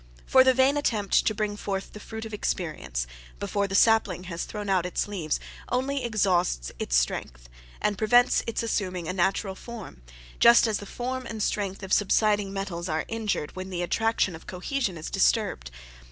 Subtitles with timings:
[0.25, 3.05] For the vain attempt to bring forth the fruit of experience,
[3.39, 5.39] before the sapling has thrown out its leaves,
[5.71, 7.47] only exhausts its strength,
[7.79, 10.01] and prevents its assuming a natural form;
[10.39, 14.47] just as the form and strength of subsiding metals are injured when the attraction of
[14.47, 15.69] cohesion is disturbed.